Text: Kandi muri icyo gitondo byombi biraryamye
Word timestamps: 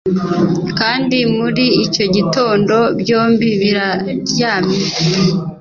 Kandi 0.79 1.17
muri 1.37 1.65
icyo 1.85 2.05
gitondo 2.15 2.75
byombi 2.99 3.47
biraryamye 3.61 4.79